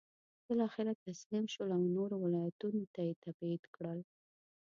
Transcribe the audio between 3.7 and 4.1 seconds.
کړل.